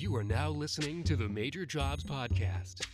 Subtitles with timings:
[0.00, 2.86] You are now listening to the Major Jobs Podcast.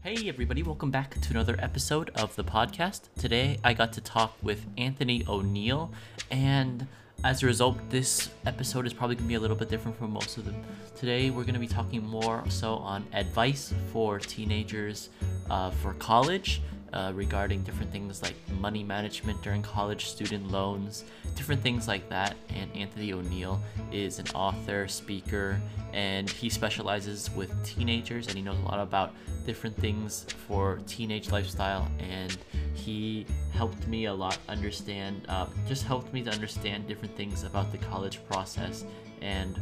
[0.00, 3.08] Hey, everybody, welcome back to another episode of the podcast.
[3.18, 5.90] Today, I got to talk with Anthony ONeal,
[6.30, 6.86] and
[7.24, 10.12] as a result, this episode is probably going to be a little bit different from
[10.12, 10.54] most of them.
[10.94, 15.08] Today, we're going to be talking more so on advice for teenagers
[15.50, 16.62] uh, for college.
[16.94, 21.02] Uh, regarding different things like money management during college, student loans,
[21.34, 22.36] different things like that.
[22.50, 23.58] And Anthony ONeal
[23.90, 25.60] is an author, speaker,
[25.92, 29.12] and he specializes with teenagers and he knows a lot about
[29.44, 31.90] different things for teenage lifestyle.
[31.98, 32.38] And
[32.74, 37.72] he helped me a lot understand, uh, just helped me to understand different things about
[37.72, 38.84] the college process
[39.24, 39.58] and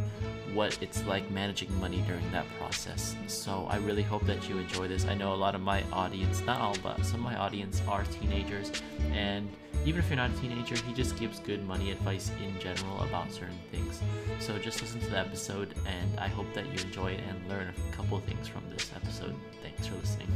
[0.53, 3.17] what it's like managing money during that process.
[3.27, 5.07] So I really hope that you enjoy this.
[5.07, 8.05] I know a lot of my audience, not all, but some of my audience are
[8.05, 8.71] teenagers,
[9.13, 9.49] and
[9.87, 13.33] even if you're not a teenager, he just gives good money advice in general about
[13.33, 14.01] certain things.
[14.41, 17.73] So just listen to the episode, and I hope that you enjoy it and learn
[17.73, 19.35] a couple of things from this episode.
[19.63, 20.29] Thanks for listening.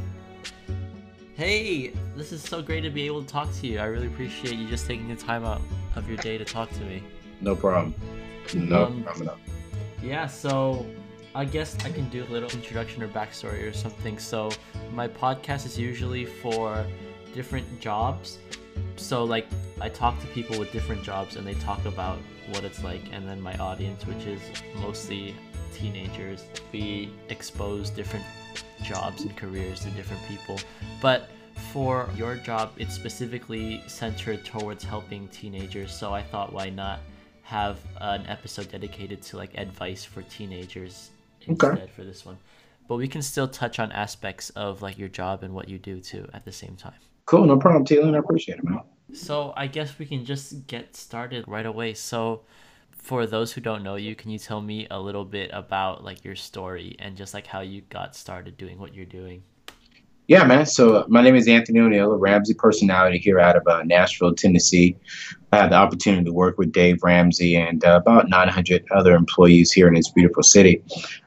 [1.35, 3.77] Hey, this is so great to be able to talk to you.
[3.77, 5.61] I really appreciate you just taking the time out
[5.95, 7.03] of your day to talk to me.
[7.41, 7.93] No problem.
[8.55, 9.29] No Um, problem.
[10.01, 10.85] Yeah, so
[11.35, 14.17] I guess I can do a little introduction or backstory or something.
[14.19, 14.51] So
[14.93, 16.85] my podcast is usually for
[17.33, 18.37] different jobs.
[18.95, 19.47] So like
[19.81, 22.19] I talk to people with different jobs and they talk about
[22.51, 24.39] what it's like and then my audience, which is
[24.75, 25.35] mostly
[25.73, 28.25] teenagers, we expose different
[28.83, 30.59] jobs and careers to different people.
[31.01, 31.29] But
[31.73, 35.91] for your job, it's specifically centered towards helping teenagers.
[35.91, 36.99] So I thought, why not
[37.47, 41.11] have an episode dedicated to like advice for teenagers
[41.49, 41.67] Okay.
[41.69, 42.37] instead for this one?
[42.89, 46.01] But we can still touch on aspects of like your job and what you do
[46.01, 46.99] too at the same time.
[47.25, 47.45] Cool.
[47.45, 48.13] No problem, Taylor.
[48.13, 48.81] I appreciate it, man.
[49.13, 51.93] So I guess we can just get started right away.
[51.93, 52.41] So
[52.91, 56.25] for those who don't know you, can you tell me a little bit about like
[56.25, 59.43] your story and just like how you got started doing what you're doing?
[60.27, 60.65] Yeah, man.
[60.65, 64.35] So uh, my name is Anthony ONeal, a Ramsey personality here out of uh, Nashville,
[64.35, 64.97] Tennessee.
[65.53, 69.71] I had the opportunity to work with Dave Ramsey and uh, about 900 other employees
[69.71, 70.83] here in this beautiful city.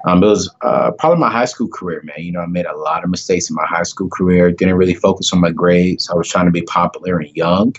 [0.07, 2.17] Um, it was uh, probably my high school career, man.
[2.19, 4.53] You know, I made a lot of mistakes in my high school career.
[4.53, 6.11] Didn't really focus on my grades.
[6.11, 7.75] I was trying to be popular and young,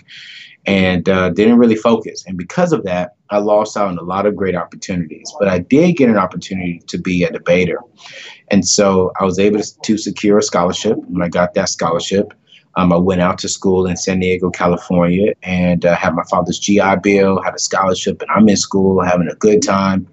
[0.66, 2.24] and uh, didn't really focus.
[2.26, 5.32] And because of that, I lost out on a lot of great opportunities.
[5.38, 7.78] But I did get an opportunity to be a debater.
[8.50, 10.98] And so I was able to, secure a scholarship.
[11.08, 12.34] When I got that scholarship,
[12.76, 16.58] um, I went out to school in San Diego, California, and uh, had my father's
[16.58, 20.06] GI Bill, had a scholarship, and I'm in school having a good time.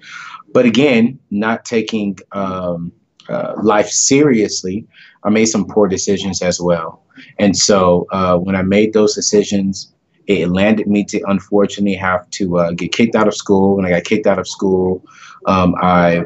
[0.53, 2.91] But again, not taking um,
[3.27, 4.87] uh, life seriously,
[5.23, 7.03] I made some poor decisions as well.
[7.37, 9.91] And so uh, when I made those decisions,
[10.29, 13.75] it landed me to unfortunately have to uh, get kicked out of school.
[13.75, 15.03] When I got kicked out of school,
[15.47, 16.25] um, I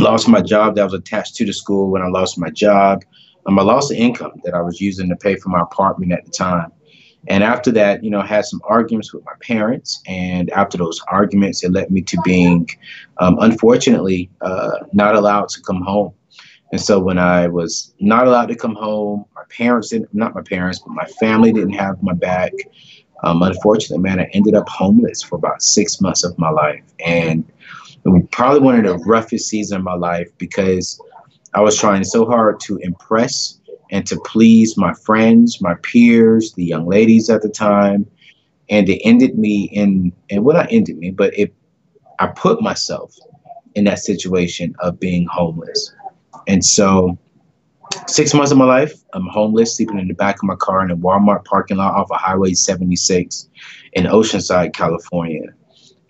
[0.00, 1.88] lost my job that was attached to the school.
[1.88, 3.04] When I lost my job,
[3.46, 6.24] um, I lost the income that I was using to pay for my apartment at
[6.24, 6.72] the time.
[7.28, 10.02] And after that, you know, I had some arguments with my parents.
[10.08, 12.68] And after those arguments, it led me to being,
[13.18, 16.12] um, unfortunately, uh, not allowed to come home.
[16.72, 20.78] And so when I was not allowed to come home, parents didn't, not my parents,
[20.78, 22.52] but my family didn't have my back.
[23.22, 26.84] Um, unfortunately, man, I ended up homeless for about six months of my life.
[27.04, 27.44] And
[28.04, 31.00] it was probably one of the roughest seasons of my life because
[31.54, 33.58] I was trying so hard to impress
[33.90, 38.06] and to please my friends, my peers, the young ladies at the time.
[38.68, 41.54] And it ended me in, and well, not ended me, but it,
[42.18, 43.14] I put myself
[43.74, 45.94] in that situation of being homeless.
[46.48, 47.16] And so,
[48.06, 50.90] six months of my life, I'm homeless, sleeping in the back of my car in
[50.90, 53.48] a Walmart parking lot off of Highway 76
[53.92, 55.54] in Oceanside, California.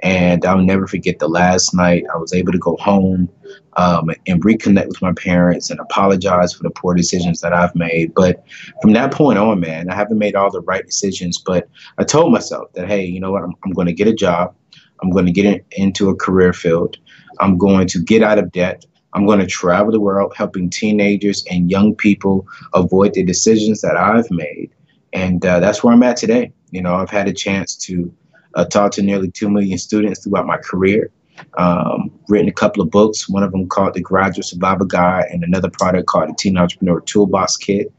[0.02, 3.30] And I'll never forget the last night I was able to go home
[3.76, 8.14] um, and reconnect with my parents and apologize for the poor decisions that I've made.
[8.14, 8.44] But
[8.82, 11.38] from that point on, man, I haven't made all the right decisions.
[11.38, 13.42] But I told myself that, hey, you know what?
[13.42, 14.54] I'm, I'm going to get a job.
[15.02, 16.98] I'm going to get in, into a career field.
[17.40, 18.84] I'm going to get out of debt.
[19.16, 23.96] I'm going to travel the world helping teenagers and young people avoid the decisions that
[23.96, 24.70] I've made.
[25.14, 26.52] And uh, that's where I'm at today.
[26.70, 28.12] You know, I've had a chance to
[28.56, 31.10] uh, talk to nearly 2 million students throughout my career,
[31.56, 35.42] um, written a couple of books, one of them called The Graduate Survival Guide, and
[35.42, 37.90] another product called the Teen Entrepreneur Toolbox Kit.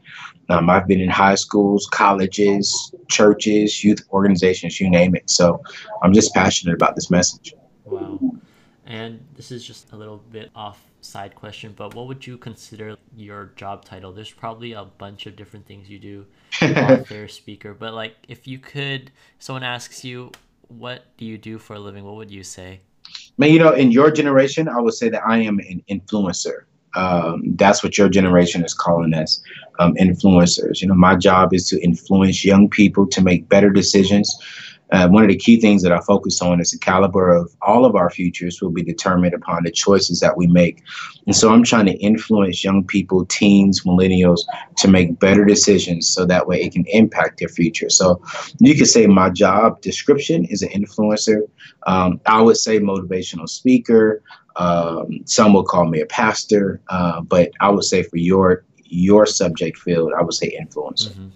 [0.50, 5.28] Um, I've been in high schools, colleges, churches, youth organizations, you name it.
[5.28, 5.60] So
[6.00, 7.54] I'm just passionate about this message.
[7.84, 8.20] Wow.
[8.86, 12.96] And this is just a little bit off side question, but what would you consider
[13.16, 14.12] your job title?
[14.12, 16.26] There's probably a bunch of different things you do,
[16.62, 20.32] author, speaker, but like if you could, someone asks you,
[20.68, 22.04] what do you do for a living?
[22.04, 22.80] What would you say?
[23.38, 26.64] Man, you know, in your generation, I would say that I am an influencer.
[26.94, 29.40] Um, that's what your generation is calling us
[29.78, 30.80] um, influencers.
[30.80, 34.36] You know, my job is to influence young people to make better decisions
[34.90, 37.84] uh, one of the key things that I focus on is the caliber of all
[37.84, 40.82] of our futures will be determined upon the choices that we make.
[41.26, 44.40] And so I'm trying to influence young people, teens, millennials
[44.78, 47.90] to make better decisions so that way it can impact their future.
[47.90, 48.22] So
[48.60, 51.42] you could say my job description is an influencer.
[51.86, 54.22] Um, I would say motivational speaker.
[54.56, 59.26] Um, some will call me a pastor, uh, but I would say for your your
[59.26, 61.10] subject field, I would say influencer.
[61.10, 61.28] Mm-hmm.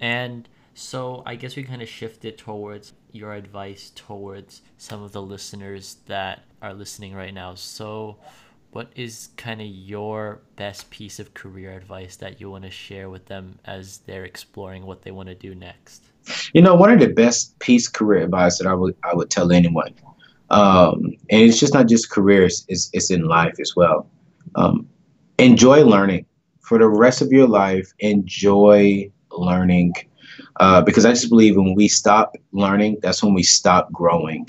[0.00, 0.48] And
[0.78, 5.96] so I guess we kind of shifted towards your advice towards some of the listeners
[6.06, 7.56] that are listening right now.
[7.56, 8.18] So
[8.70, 13.10] what is kind of your best piece of career advice that you want to share
[13.10, 16.04] with them as they're exploring what they want to do next?
[16.52, 19.50] You know, one of the best piece career advice that I would I would tell
[19.50, 19.94] anyone,
[20.50, 24.08] um, and it's just not just careers; it's it's in life as well.
[24.54, 24.86] Um,
[25.38, 26.26] enjoy learning
[26.60, 27.92] for the rest of your life.
[27.98, 29.94] Enjoy learning
[30.60, 34.46] uh, because I just believe when we stop learning, that's when we stop growing.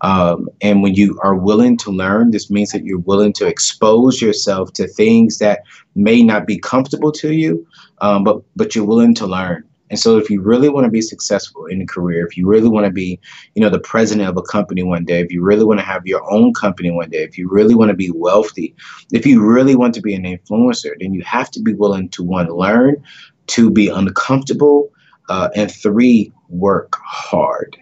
[0.00, 4.20] Um, and when you are willing to learn, this means that you're willing to expose
[4.20, 5.62] yourself to things that
[5.94, 7.66] may not be comfortable to you,
[8.00, 9.64] um, but but you're willing to learn.
[9.92, 12.70] And so, if you really want to be successful in a career, if you really
[12.70, 13.20] want to be,
[13.54, 16.06] you know, the president of a company one day, if you really want to have
[16.06, 18.74] your own company one day, if you really want to be wealthy,
[19.12, 22.22] if you really want to be an influencer, then you have to be willing to
[22.22, 23.04] one learn,
[23.48, 24.88] to be uncomfortable,
[25.28, 27.76] uh, and three, work hard.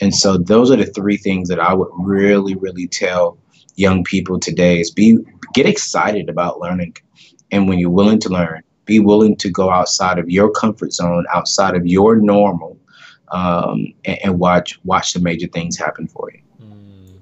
[0.00, 3.38] And so those are the three things that I would really, really tell
[3.76, 5.18] young people today is be
[5.54, 6.96] get excited about learning.
[7.50, 11.26] And when you're willing to learn, be willing to go outside of your comfort zone,
[11.32, 12.78] outside of your normal,
[13.32, 16.40] um, and, and, watch watch the major things happen for you.
[16.62, 17.18] Mm.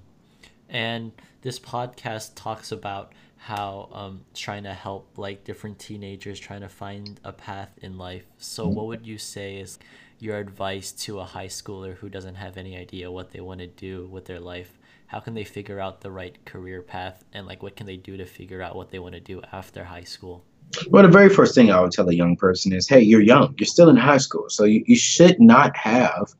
[0.69, 6.69] And this podcast talks about how um, trying to help like different teenagers trying to
[6.69, 8.25] find a path in life.
[8.39, 8.75] So, mm-hmm.
[8.75, 9.79] what would you say is
[10.19, 13.67] your advice to a high schooler who doesn't have any idea what they want to
[13.67, 14.79] do with their life?
[15.09, 18.17] How can they figure out the right career path, and like what can they do
[18.17, 20.43] to figure out what they want to do after high school?
[20.89, 23.55] Well, the very first thing I would tell a young person is, hey, you're young.
[23.59, 24.47] You're still in high school.
[24.49, 26.33] So you, you should not have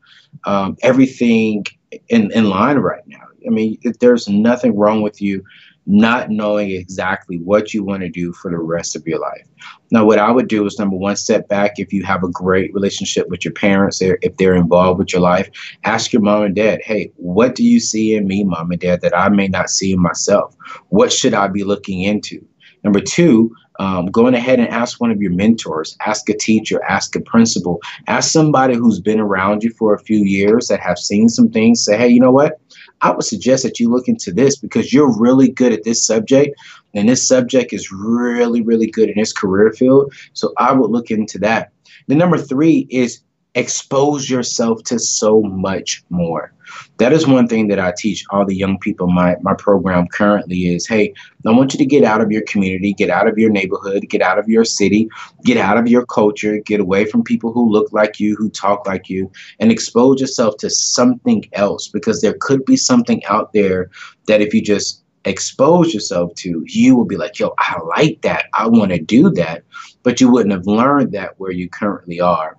[0.45, 1.67] um, everything
[2.09, 3.27] in, in line right now.
[3.47, 5.45] I mean, there's nothing wrong with you
[5.87, 9.47] not knowing exactly what you want to do for the rest of your life.
[9.91, 11.75] Now, what I would do is number one, step back.
[11.77, 15.51] If you have a great relationship with your parents, if they're involved with your life,
[15.85, 19.03] ask your mom and dad, hey, what do you see in me, mom and dad,
[19.03, 20.55] that I may not see in myself?
[20.89, 22.45] What should I be looking into?
[22.83, 27.17] Number two, um, going ahead and ask one of your mentors, ask a teacher, ask
[27.17, 31.29] a principal, ask somebody who's been around you for a few years that have seen
[31.29, 31.85] some things.
[31.85, 32.61] Say, hey, you know what?
[33.05, 36.57] I would suggest that you look into this because you're really good at this subject,
[36.95, 40.13] and this subject is really, really good in this career field.
[40.33, 41.71] So I would look into that.
[42.09, 43.21] The number three is
[43.55, 46.53] expose yourself to so much more.
[46.99, 49.07] That is one thing that I teach all the young people.
[49.07, 51.13] My my program currently is, hey,
[51.47, 54.23] I want you to get out of your community, get out of your neighborhood, get
[54.23, 55.09] out of your city,
[55.45, 58.87] get out of your culture, get away from people who look like you, who talk
[58.87, 59.31] like you,
[59.61, 63.91] and expose yourself to something else because there could be something out there
[64.27, 68.47] that if you just expose yourself to, you will be like, yo, I like that.
[68.55, 69.63] I want to do that.
[70.03, 72.59] But you wouldn't have learned that where you currently are.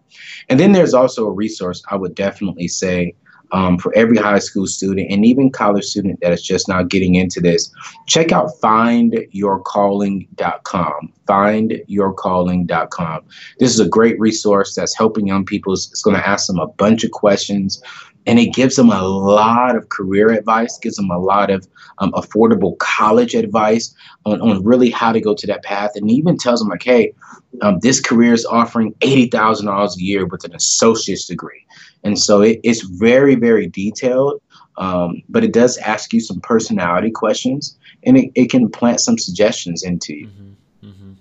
[0.50, 3.14] And then there's also a resource I would definitely say
[3.52, 7.16] um, for every high school student and even college student that is just now getting
[7.16, 7.72] into this,
[8.08, 11.14] check out findyourcalling.com.
[11.28, 13.22] Findyourcalling.com.
[13.60, 15.74] This is a great resource that's helping young people.
[15.74, 17.80] It's going to ask them a bunch of questions
[18.28, 21.68] and it gives them a lot of career advice, gives them a lot of
[22.00, 23.94] um, affordable college advice
[24.26, 27.14] on, on really how to go to that path, and even tells them like, hey,
[27.62, 31.66] um, this career is offering eighty thousand dollars a year with an associate's degree,
[32.04, 34.42] and so it, it's very very detailed,
[34.78, 39.18] um, but it does ask you some personality questions, and it, it can plant some
[39.18, 40.28] suggestions into you.
[40.28, 41.12] Mm-hmm, mm-hmm.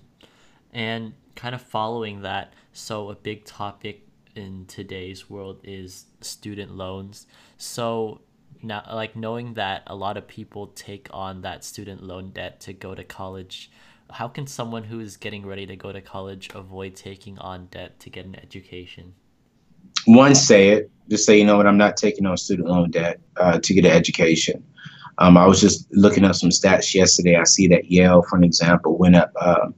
[0.73, 4.04] And kind of following that, so a big topic
[4.37, 7.27] in today's world is student loans.
[7.57, 8.21] So
[8.63, 12.73] now like knowing that a lot of people take on that student loan debt to
[12.73, 13.71] go to college,
[14.11, 17.99] how can someone who is getting ready to go to college avoid taking on debt
[18.01, 19.15] to get an education?
[20.07, 20.91] One, say it.
[21.09, 23.85] Just say, you know what, I'm not taking on student loan debt uh, to get
[23.85, 24.65] an education.
[25.19, 27.37] Um, I was just looking up some stats yesterday.
[27.37, 29.69] I see that Yale, for an example, went up uh,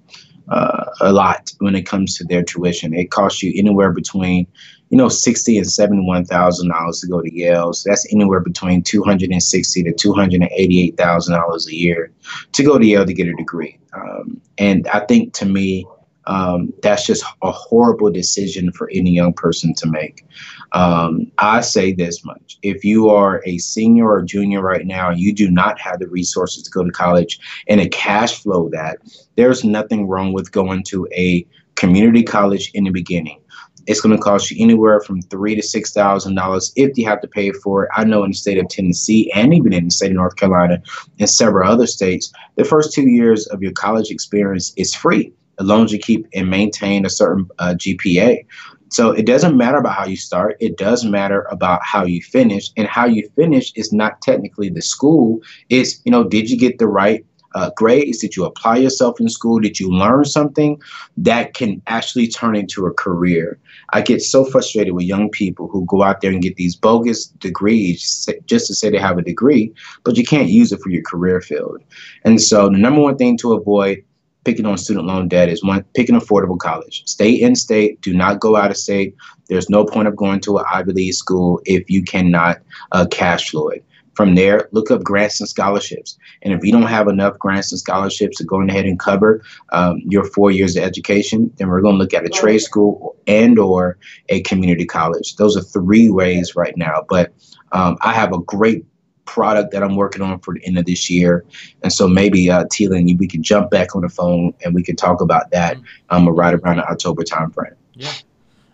[0.48, 2.94] uh, a lot when it comes to their tuition.
[2.94, 4.46] It costs you anywhere between
[4.90, 7.72] you know, sixty and seventy-one thousand dollars to go to Yale.
[7.72, 11.66] So that's anywhere between two hundred and sixty to two hundred and eighty-eight thousand dollars
[11.66, 12.12] a year
[12.52, 13.78] to go to Yale to get a degree.
[13.92, 15.86] Um, and I think to me,
[16.26, 20.24] um, that's just a horrible decision for any young person to make.
[20.72, 25.32] Um, I say this much if you are a senior or junior right now, you
[25.32, 28.98] do not have the resources to go to college and a cash flow that,
[29.36, 33.40] there's nothing wrong with going to a community college in the beginning.
[33.86, 37.20] It's going to cost you anywhere from three to six thousand dollars if you have
[37.20, 37.90] to pay for it.
[37.94, 40.82] I know in the state of Tennessee and even in the state of North Carolina
[41.20, 45.66] and several other states, the first two years of your college experience is free as
[45.66, 48.44] long as you keep and maintain a certain uh, GPA.
[48.90, 50.56] So it doesn't matter about how you start.
[50.60, 54.82] It does matter about how you finish, and how you finish is not technically the
[54.82, 55.40] school.
[55.68, 57.24] It's you know, did you get the right
[57.56, 58.18] uh, grades?
[58.18, 59.58] Did you apply yourself in school?
[59.58, 60.80] Did you learn something
[61.16, 63.58] that can actually turn into a career?
[63.92, 67.26] I get so frustrated with young people who go out there and get these bogus
[67.26, 69.72] degrees just to say they have a degree,
[70.04, 71.82] but you can't use it for your career field.
[72.24, 74.04] And so the number one thing to avoid
[74.46, 77.02] picking on student loan debt is one pick an affordable college.
[77.04, 78.00] Stay in state.
[78.00, 79.16] Do not go out of state.
[79.48, 82.58] There's no point of going to an Ivy League school if you cannot
[82.92, 83.84] uh, cash flow it.
[84.14, 86.16] From there, look up grants and scholarships.
[86.40, 90.00] And if you don't have enough grants and scholarships to go ahead and cover um,
[90.06, 93.58] your four years of education, then we're going to look at a trade school and
[93.58, 93.98] or
[94.30, 95.36] a community college.
[95.36, 97.04] Those are three ways right now.
[97.08, 97.34] But
[97.72, 98.86] um, I have a great
[99.26, 101.44] product that I'm working on for the end of this year.
[101.82, 104.74] And so maybe uh, Tila and you, we can jump back on the phone and
[104.74, 105.76] we can talk about that
[106.10, 107.74] um, right around the October timeframe.
[107.94, 108.12] Yeah.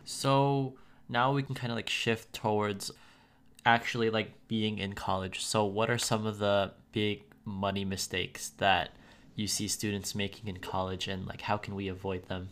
[0.04, 0.74] So
[1.08, 2.90] now we can kind of like shift towards
[3.64, 5.44] actually like being in college.
[5.44, 8.90] So what are some of the big money mistakes that
[9.34, 12.50] you see students making in college and like how can we avoid them?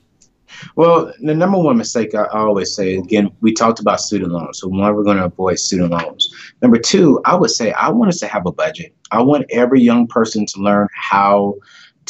[0.77, 4.61] Well, the number one mistake I always say again, we talked about student loans.
[4.61, 6.29] So one, we're going to avoid student loans.
[6.63, 8.95] Number two, I would say I want us to have a budget.
[9.11, 11.55] I want every young person to learn how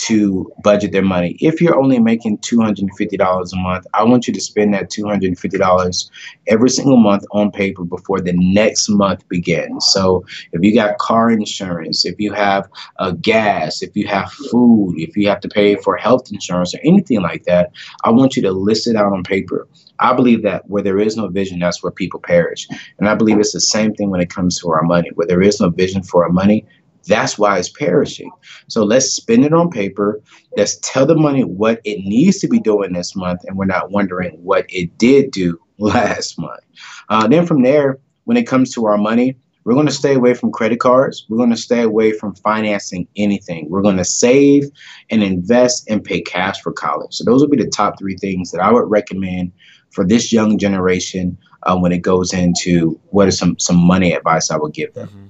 [0.07, 1.37] to budget their money.
[1.40, 6.11] If you're only making $250 a month, I want you to spend that $250
[6.47, 9.87] every single month on paper before the next month begins.
[9.87, 14.95] So if you got car insurance, if you have uh, gas, if you have food,
[14.99, 17.71] if you have to pay for health insurance or anything like that,
[18.04, 19.69] I want you to list it out on paper.
[19.99, 22.66] I believe that where there is no vision, that's where people perish.
[22.99, 25.11] And I believe it's the same thing when it comes to our money.
[25.14, 26.64] Where there is no vision for our money,
[27.07, 28.30] that's why it's perishing.
[28.69, 30.21] So let's spend it on paper.
[30.57, 33.90] Let's tell the money what it needs to be doing this month, and we're not
[33.90, 36.61] wondering what it did do last month.
[37.09, 40.35] Uh, then from there, when it comes to our money, we're going to stay away
[40.35, 41.26] from credit cards.
[41.28, 43.69] We're going to stay away from financing anything.
[43.69, 44.71] We're going to save
[45.11, 47.14] and invest and pay cash for college.
[47.14, 49.52] So those would be the top three things that I would recommend
[49.90, 54.50] for this young generation uh, when it goes into what is some some money advice
[54.50, 55.09] I would give them.
[55.09, 55.26] Mm-hmm.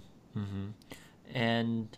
[1.35, 1.89] And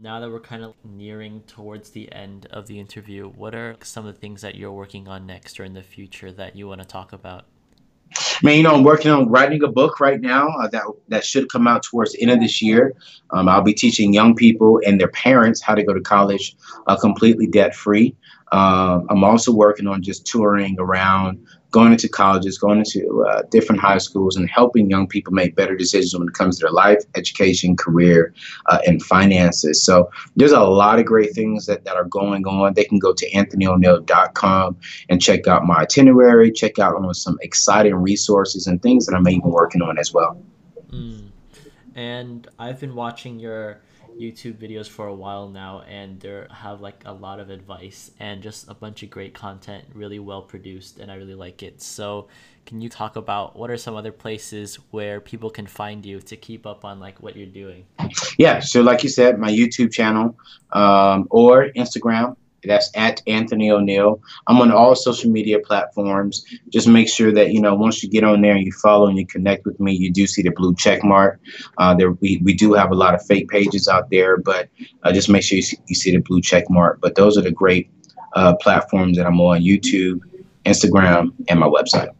[0.00, 4.06] now that we're kind of nearing towards the end of the interview, what are some
[4.06, 6.80] of the things that you're working on next or in the future that you want
[6.80, 7.44] to talk about?
[8.16, 11.24] I mean, you know, I'm working on writing a book right now uh, that that
[11.24, 12.94] should come out towards the end of this year.
[13.30, 16.56] Um, I'll be teaching young people and their parents how to go to college
[16.86, 18.16] uh, completely debt free.
[18.50, 23.80] Uh, I'm also working on just touring around going into colleges, going into uh, different
[23.80, 27.02] high schools, and helping young people make better decisions when it comes to their life,
[27.14, 28.34] education, career,
[28.66, 29.82] uh, and finances.
[29.82, 32.74] So there's a lot of great things that, that are going on.
[32.74, 34.76] They can go to anthonyoneal.com
[35.08, 39.28] and check out my itinerary, check out on some exciting resources and things that I'm
[39.28, 40.42] even working on as well.
[40.90, 41.28] Mm.
[41.94, 43.80] And I've been watching your
[44.20, 48.42] YouTube videos for a while now, and they have like a lot of advice and
[48.42, 51.80] just a bunch of great content, really well produced, and I really like it.
[51.80, 52.28] So,
[52.66, 56.36] can you talk about what are some other places where people can find you to
[56.36, 57.86] keep up on like what you're doing?
[58.38, 60.36] Yeah, so like you said, my YouTube channel
[60.72, 64.20] um, or Instagram that's at Anthony ONeal.
[64.46, 66.44] I'm on all social media platforms.
[66.68, 69.18] Just make sure that you know once you get on there and you follow and
[69.18, 71.40] you connect with me, you do see the blue check mark.
[71.78, 74.68] Uh, there we, we do have a lot of fake pages out there, but
[75.02, 77.00] uh, just make sure you see, you see, the blue check mark.
[77.00, 77.90] But those are the great
[78.34, 80.20] uh, platforms that I'm on: YouTube,
[80.64, 82.10] Instagram, and my website.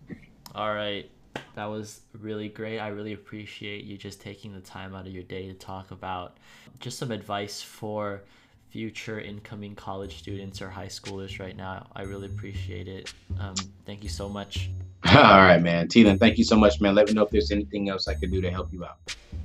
[0.55, 1.11] All right.
[1.55, 2.79] That was really great.
[2.79, 6.39] I really appreciate you just taking the time out of your day to talk about
[6.79, 8.23] just some advice for
[8.71, 11.87] future incoming college students or high schoolers right now.
[11.95, 13.13] I really appreciate it.
[13.39, 14.71] Um, thank you so much.
[15.07, 15.89] All right, man.
[15.89, 16.95] Tina, thank you so much, man.
[16.95, 18.99] Let me know if there's anything else I could do to help you out.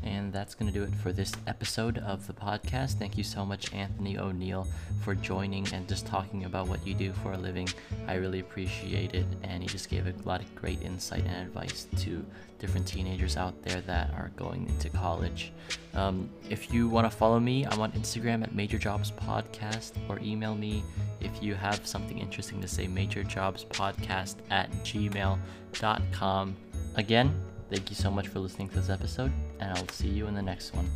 [0.03, 2.99] And that's going to do it for this episode of the podcast.
[2.99, 4.67] Thank you so much, Anthony ONeal,
[5.01, 7.67] for joining and just talking about what you do for a living.
[8.07, 9.25] I really appreciate it.
[9.43, 12.23] And he just gave a lot of great insight and advice to
[12.65, 15.51] different teenagers out there that are going into college.
[15.93, 20.19] Um, if you want to follow me, I'm on Instagram at Major Jobs Podcast or
[20.19, 20.83] email me
[21.21, 26.55] if you have something interesting to say, Major Jobs Podcast at gmail.com.
[26.95, 30.35] Again, Thank you so much for listening to this episode, and I'll see you in
[30.35, 30.89] the next one.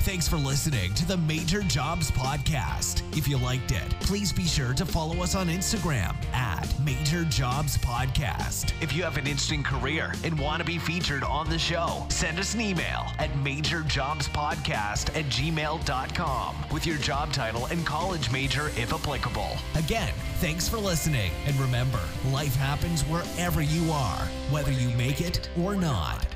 [0.00, 3.02] Thanks for listening to the Major Jobs Podcast.
[3.18, 7.76] If you liked it, please be sure to follow us on Instagram at Major Jobs
[7.76, 8.72] Podcast.
[8.80, 12.38] If you have an interesting career and want to be featured on the show, send
[12.38, 18.94] us an email at majorjobspodcast at gmail.com with your job title and college major if
[18.94, 19.50] applicable.
[19.74, 21.30] Again, thanks for listening.
[21.44, 26.29] And remember, life happens wherever you are, whether you make it or not.